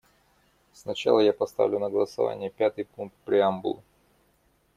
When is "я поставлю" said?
1.19-1.77